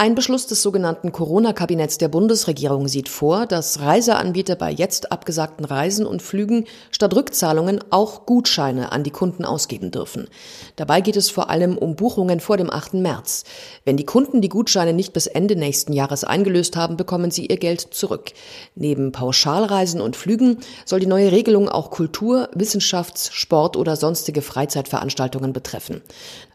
Ein 0.00 0.14
Beschluss 0.14 0.46
des 0.46 0.62
sogenannten 0.62 1.12
Corona-Kabinetts 1.12 1.98
der 1.98 2.08
Bundesregierung 2.08 2.88
sieht 2.88 3.10
vor, 3.10 3.44
dass 3.44 3.80
Reiseanbieter 3.80 4.56
bei 4.56 4.70
jetzt 4.70 5.12
abgesagten 5.12 5.66
Reisen 5.66 6.06
und 6.06 6.22
Flügen 6.22 6.64
statt 6.90 7.14
Rückzahlungen 7.14 7.84
auch 7.90 8.24
Gutscheine 8.24 8.92
an 8.92 9.04
die 9.04 9.10
Kunden 9.10 9.44
ausgeben 9.44 9.90
dürfen. 9.90 10.28
Dabei 10.76 11.02
geht 11.02 11.18
es 11.18 11.28
vor 11.28 11.50
allem 11.50 11.76
um 11.76 11.96
Buchungen 11.96 12.40
vor 12.40 12.56
dem 12.56 12.70
8. 12.70 12.94
März. 12.94 13.44
Wenn 13.84 13.98
die 13.98 14.06
Kunden 14.06 14.40
die 14.40 14.48
Gutscheine 14.48 14.94
nicht 14.94 15.12
bis 15.12 15.26
Ende 15.26 15.54
nächsten 15.54 15.92
Jahres 15.92 16.24
eingelöst 16.24 16.76
haben, 16.76 16.96
bekommen 16.96 17.30
sie 17.30 17.44
ihr 17.44 17.58
Geld 17.58 17.82
zurück. 17.82 18.32
Neben 18.74 19.12
Pauschalreisen 19.12 20.00
und 20.00 20.16
Flügen 20.16 20.60
soll 20.86 21.00
die 21.00 21.06
neue 21.06 21.30
Regelung 21.30 21.68
auch 21.68 21.90
Kultur, 21.90 22.48
Wissenschafts-, 22.54 23.32
Sport- 23.32 23.76
oder 23.76 23.96
sonstige 23.96 24.40
Freizeitveranstaltungen 24.40 25.52
betreffen. 25.52 26.00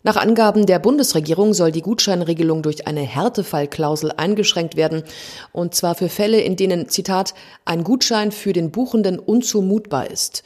Nach 0.01 0.17
Angaben 0.17 0.67
der 0.67 0.77
Bundesregierung 0.77 1.55
soll 1.55 1.71
die 1.71 1.81
Gutscheinregelung 1.81 2.62
durch 2.62 2.85
eine 2.85 3.01
Härte 3.01 3.34
Härtefallklausel 3.35 4.12
eingeschränkt 4.16 4.75
werden, 4.75 5.03
und 5.52 5.76
zwar 5.76 5.95
für 5.95 6.09
Fälle, 6.09 6.41
in 6.41 6.55
denen, 6.55 6.89
Zitat, 6.89 7.34
ein 7.66 7.84
Gutschein 7.84 8.31
für 8.31 8.53
den 8.53 8.71
Buchenden 8.71 9.20
unzumutbar 9.20 10.09
ist. 10.09 10.43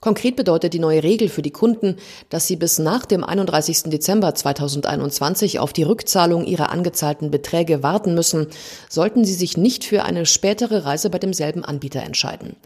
Konkret 0.00 0.34
bedeutet 0.34 0.74
die 0.74 0.80
neue 0.80 1.04
Regel 1.04 1.28
für 1.28 1.42
die 1.42 1.52
Kunden, 1.52 1.96
dass 2.28 2.48
sie 2.48 2.56
bis 2.56 2.80
nach 2.80 3.06
dem 3.06 3.22
31. 3.22 3.84
Dezember 3.84 4.34
2021 4.34 5.60
auf 5.60 5.72
die 5.72 5.84
Rückzahlung 5.84 6.44
ihrer 6.44 6.72
angezahlten 6.72 7.30
Beträge 7.30 7.84
warten 7.84 8.14
müssen, 8.14 8.48
sollten 8.88 9.24
sie 9.24 9.34
sich 9.34 9.56
nicht 9.56 9.84
für 9.84 10.02
eine 10.02 10.26
spätere 10.26 10.84
Reise 10.84 11.08
bei 11.08 11.18
demselben 11.20 11.64
Anbieter 11.64 12.02
entscheiden. 12.02 12.56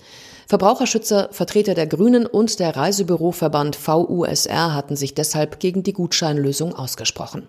Verbraucherschützer, 0.46 1.28
Vertreter 1.32 1.74
der 1.74 1.88
Grünen 1.88 2.24
und 2.24 2.58
der 2.58 2.74
Reisebüroverband 2.74 3.76
VUSR 3.76 4.72
hatten 4.72 4.96
sich 4.96 5.12
deshalb 5.12 5.60
gegen 5.60 5.82
die 5.82 5.92
Gutscheinlösung 5.92 6.74
ausgesprochen. 6.74 7.46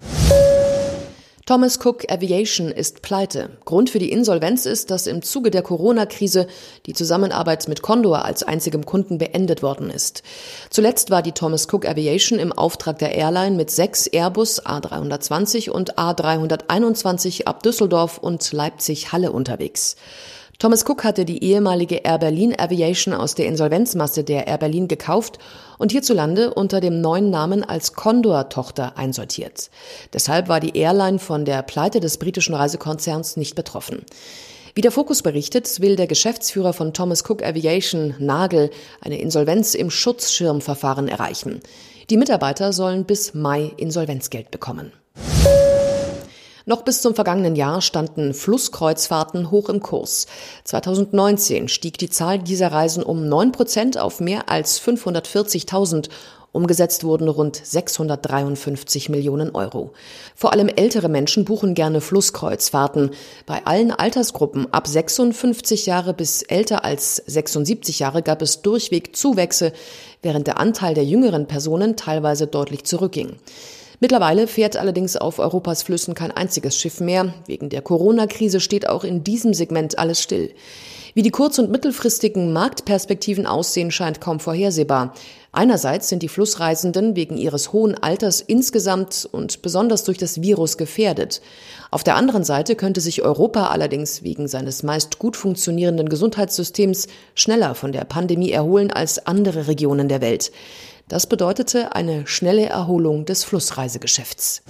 Thomas 1.48 1.80
Cook 1.82 2.12
Aviation 2.12 2.72
ist 2.72 3.02
pleite. 3.02 3.52
Grund 3.64 3.90
für 3.90 4.00
die 4.00 4.12
Insolvenz 4.12 4.66
ist, 4.66 4.92
dass 4.92 5.08
im 5.08 5.22
Zuge 5.22 5.50
der 5.50 5.62
Corona-Krise 5.62 6.46
die 6.86 6.92
Zusammenarbeit 6.92 7.70
mit 7.70 7.82
Condor 7.82 8.26
als 8.26 8.44
einzigem 8.44 8.86
Kunden 8.86 9.18
beendet 9.18 9.64
worden 9.64 9.90
ist. 9.90 10.24
Zuletzt 10.70 11.10
war 11.10 11.22
die 11.22 11.32
Thomas 11.32 11.70
Cook 11.72 11.88
Aviation 11.88 12.38
im 12.38 12.52
Auftrag 12.52 13.00
der 13.00 13.16
Airline 13.16 13.56
mit 13.56 13.72
sechs 13.72 14.08
Airbus 14.08 14.66
A320 14.66 15.70
und 15.70 15.98
A321 15.98 17.46
ab 17.46 17.64
Düsseldorf 17.64 18.18
und 18.18 18.52
Leipzig-Halle 18.52 19.32
unterwegs. 19.32 19.96
Thomas 20.60 20.84
Cook 20.90 21.04
hatte 21.04 21.24
die 21.24 21.44
ehemalige 21.44 21.98
Air 21.98 22.18
Berlin 22.18 22.56
Aviation 22.58 23.14
aus 23.14 23.36
der 23.36 23.46
Insolvenzmasse 23.46 24.24
der 24.24 24.48
Air 24.48 24.58
Berlin 24.58 24.88
gekauft 24.88 25.38
und 25.78 25.92
hierzulande 25.92 26.52
unter 26.52 26.82
dem 26.82 27.00
neuen 27.00 27.30
Namen 27.30 27.64
als 27.64 27.94
Condor-Tochter 27.94 28.98
einsortiert. 28.98 29.70
Deshalb 30.14 30.48
war 30.48 30.60
die 30.60 30.76
Airline 30.76 31.20
von 31.20 31.46
der 31.46 31.62
Pleite 31.62 32.00
des 32.00 32.18
britischen 32.18 32.56
Reisekonzerns 32.56 33.38
nicht 33.38 33.54
betroffen. 33.54 34.04
Wie 34.74 34.82
der 34.82 34.92
Fokus 34.92 35.22
berichtet, 35.22 35.80
will 35.80 35.96
der 35.96 36.08
Geschäftsführer 36.08 36.74
von 36.74 36.92
Thomas 36.92 37.24
Cook 37.24 37.44
Aviation, 37.44 38.16
Nagel, 38.18 38.72
eine 39.02 39.20
Insolvenz 39.20 39.76
im 39.76 39.92
Schutzschirmverfahren 39.92 41.08
erreichen. 41.08 41.62
Die 42.10 42.18
Mitarbeiter 42.18 42.74
sollen 42.74 43.06
bis 43.06 43.36
Mai 43.36 43.74
Insolvenzgeld 43.78 44.50
bekommen. 44.50 44.92
Noch 46.68 46.82
bis 46.82 47.02
zum 47.02 47.16
vergangenen 47.16 47.56
Jahr 47.56 47.82
standen 47.82 48.34
Flusskreuzfahrten 48.34 49.52
hoch 49.52 49.70
im 49.70 49.82
Kurs. 49.82 50.28
2019 50.66 51.70
stieg 51.70 51.98
die 51.98 52.10
Zahl 52.10 52.40
dieser 52.40 52.74
Reisen 52.74 53.04
um 53.04 53.30
9 53.30 53.54
Prozent 53.54 53.98
auf 53.98 54.20
mehr 54.20 54.50
als 54.50 54.82
540.000 54.82 56.10
Umgesetzt 56.52 57.06
wurden 57.06 57.30
rund 57.30 57.62
653 57.64 59.08
Millionen 59.08 59.56
Euro. 59.56 59.94
Vor 60.36 60.52
allem 60.52 60.68
ältere 60.68 61.08
Menschen 61.08 61.46
buchen 61.46 61.74
gerne 61.74 62.02
Flusskreuzfahrten. 62.02 63.12
Bei 63.46 63.66
allen 63.66 63.92
Altersgruppen 63.92 64.68
ab 64.74 64.88
56 64.88 65.86
Jahre 65.86 66.14
bis 66.14 66.42
älter 66.42 66.84
als 66.84 67.16
76 67.16 68.00
Jahre 68.00 68.24
gab 68.24 68.42
es 68.42 68.62
durchweg 68.62 69.16
Zuwächse, 69.16 69.72
während 70.22 70.48
der 70.48 70.60
Anteil 70.60 70.96
der 70.96 71.06
jüngeren 71.06 71.48
Personen 71.48 71.96
teilweise 71.96 72.46
deutlich 72.46 72.84
zurückging. 72.84 73.38
Mittlerweile 74.00 74.46
fährt 74.46 74.78
allerdings 74.78 75.18
auf 75.18 75.40
Europas 75.40 75.82
Flüssen 75.82 76.14
kein 76.14 76.32
einziges 76.32 76.78
Schiff 76.78 77.00
mehr. 77.00 77.34
Wegen 77.48 77.70
der 77.70 77.82
Corona-Krise 77.82 78.60
steht 78.60 78.88
auch 78.88 79.04
in 79.04 79.24
diesem 79.24 79.56
Segment 79.56 79.98
alles 79.98 80.22
still. 80.22 80.54
Wie 81.16 81.24
die 81.24 81.32
kurz- 81.32 81.58
und 81.58 81.72
mittelfristigen 81.72 82.54
Marktperspektiven 82.54 83.48
aussehen, 83.48 83.90
scheint 83.90 84.22
kaum 84.22 84.40
vorhersehbar. 84.40 85.16
Einerseits 85.52 86.10
sind 86.10 86.22
die 86.22 86.28
Flussreisenden 86.28 87.16
wegen 87.16 87.38
ihres 87.38 87.74
hohen 87.74 87.96
Alters 87.96 88.40
insgesamt 88.40 89.28
und 89.32 89.64
besonders 89.64 90.04
durch 90.04 90.20
das 90.20 90.44
Virus 90.44 90.78
gefährdet. 90.78 91.42
Auf 91.90 92.04
der 92.04 92.18
anderen 92.18 92.44
Seite 92.44 92.76
könnte 92.76 93.02
sich 93.02 93.24
Europa 93.24 93.70
allerdings 93.70 94.22
wegen 94.22 94.48
seines 94.48 94.84
meist 94.84 95.18
gut 95.18 95.36
funktionierenden 95.36 96.08
Gesundheitssystems 96.08 97.08
schneller 97.34 97.74
von 97.74 97.92
der 97.92 98.06
Pandemie 98.06 98.52
erholen 98.52 98.92
als 98.92 99.26
andere 99.26 99.68
Regionen 99.68 100.10
der 100.10 100.22
Welt. 100.22 100.52
Das 101.08 101.26
bedeutete 101.26 101.96
eine 101.96 102.28
schnelle 102.28 102.66
Erholung 102.66 103.24
des 103.24 103.46
Flussreisegeschäfts. 103.46 104.62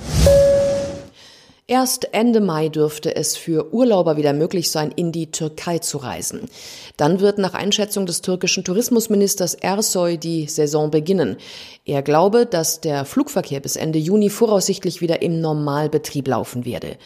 Erst 1.70 2.14
Ende 2.14 2.40
Mai 2.40 2.70
dürfte 2.70 3.16
es 3.16 3.36
für 3.36 3.74
Urlauber 3.74 4.16
wieder 4.16 4.31
möglich 4.34 4.72
sein, 4.72 4.92
in 4.96 5.12
die 5.12 5.31
Türkei 5.31 5.80
zu 5.80 5.98
reisen. 5.98 6.48
Dann 6.96 7.20
wird 7.20 7.40
nach 7.40 7.56
Einschätzung 7.56 8.06
des 8.06 8.22
türkischen 8.22 8.64
Tourismusministers 8.64 9.56
Ersoy 9.56 10.18
die 10.18 10.46
Saison 10.46 10.92
beginnen. 10.92 11.38
Er 11.86 12.03
glaube, 12.03 12.46
dass 12.46 12.80
der 12.81 13.04
Flugverkehr 13.04 13.59
bis 13.59 13.75
Ende 13.75 14.00
Juni 14.00 14.30
voraussichtlich 14.30 15.02
wieder 15.02 15.22
im 15.24 15.42
Normalbetrieb 15.42 16.28
laufen 16.28 16.64
werde. 16.66 16.98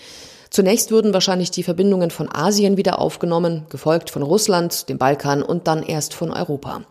Zunächst 0.51 0.91
würden 0.91 1.13
wahrscheinlich 1.13 1.49
die 1.49 1.63
Verbindungen 1.63 2.11
von 2.11 2.27
Asien 2.29 2.75
wieder 2.75 2.99
aufgenommen, 2.99 3.65
gefolgt 3.69 4.09
von 4.09 4.21
Russland, 4.21 4.89
dem 4.89 4.97
Balkan 4.97 5.43
und 5.43 5.65
dann 5.65 5.81
erst 5.81 6.13
von 6.13 6.29
Europa. 6.29 6.81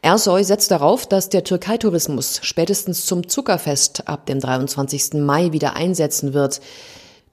Ersoy 0.00 0.42
setzt 0.44 0.70
darauf, 0.70 1.06
dass 1.06 1.28
der 1.28 1.44
Türkei-Tourismus 1.44 2.40
spätestens 2.42 3.04
zum 3.04 3.28
Zuckerfest 3.28 4.08
ab 4.08 4.24
dem 4.24 4.40
23. 4.40 5.12
Mai 5.20 5.52
wieder 5.52 5.76
einsetzen 5.76 6.32
wird. 6.32 6.62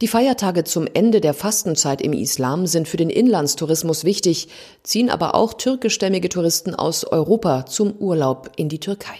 Die 0.01 0.09
Feiertage 0.09 0.65
zum 0.65 0.85
Ende 0.93 1.21
der 1.21 1.33
Fastenzeit 1.33 2.01
im 2.01 2.11
Islam 2.11 2.67
sind 2.67 2.89
für 2.89 2.97
den 2.97 3.09
Inlandstourismus 3.09 4.03
wichtig, 4.03 4.49
ziehen 4.83 5.09
aber 5.09 5.33
auch 5.33 5.53
türkischstämmige 5.53 6.27
Touristen 6.27 6.75
aus 6.75 7.05
Europa 7.05 7.65
zum 7.65 7.93
Urlaub 7.93 8.51
in 8.57 8.67
die 8.67 8.79
Türkei. 8.81 9.15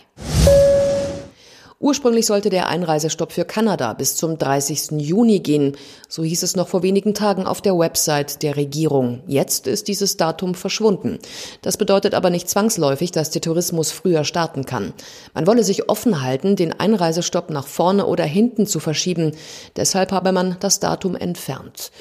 Ursprünglich 1.82 2.26
sollte 2.26 2.50
der 2.50 2.68
Einreisestopp 2.68 3.32
für 3.32 3.46
Kanada 3.46 3.94
bis 3.94 4.18
zum 4.18 4.38
30. 4.38 5.00
Juni 5.00 5.40
gehen. 5.40 5.78
So 6.10 6.26
hieß 6.26 6.44
es 6.44 6.58
noch 6.58 6.68
vor 6.68 6.84
wenigen 6.84 7.14
Tagen 7.14 7.46
auf 7.46 7.62
der 7.62 7.80
Website 7.80 8.44
der 8.44 8.58
Regierung. 8.58 9.24
Jetzt 9.28 9.66
ist 9.66 9.88
dieses 9.88 10.18
Datum 10.18 10.56
verschwunden. 10.56 11.20
Das 11.62 11.78
bedeutet 11.78 12.16
aber 12.16 12.32
nicht 12.32 12.50
zwangsläufig, 12.50 13.14
dass 13.14 13.30
der 13.30 13.42
Tourismus 13.42 13.92
früher 13.92 14.26
starten 14.26 14.66
kann. 14.66 14.92
Man 15.34 15.48
wolle 15.48 15.64
sich 15.64 15.88
offen 15.88 16.22
halten, 16.22 16.58
den 16.58 16.78
Einreisestopp 16.78 17.50
nach 17.50 17.66
vorne 17.66 18.08
oder 18.08 18.26
hinten 18.26 18.68
zu 18.68 18.82
verschieben. 18.82 19.32
Deshalb 19.78 20.12
habe 20.12 20.34
man 20.34 20.58
das 20.60 20.82
Datum 20.82 21.16
entfernt. 21.16 21.92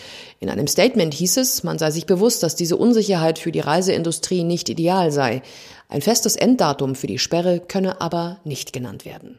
In 0.40 0.50
einem 0.50 0.66
Statement 0.66 1.14
hieß 1.14 1.36
es, 1.36 1.62
man 1.62 1.78
sei 1.78 1.92
sich 1.92 2.06
bewusst, 2.06 2.42
dass 2.42 2.56
diese 2.56 2.76
Unsicherheit 2.76 3.38
für 3.38 3.52
die 3.52 3.60
Reiseindustrie 3.60 4.42
nicht 4.42 4.68
ideal 4.68 5.12
sei. 5.12 5.40
Ein 5.88 6.02
festes 6.02 6.34
Enddatum 6.34 6.96
für 6.96 7.06
die 7.06 7.20
Sperre 7.20 7.60
könne 7.60 8.00
aber 8.00 8.40
nicht 8.42 8.72
genannt 8.72 9.04
werden. 9.04 9.38